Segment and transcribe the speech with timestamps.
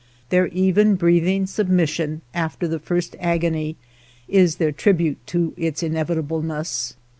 [0.29, 3.75] Their even breathing sub mission after the first agony
[4.27, 6.95] is their trib ute to its inevitableness.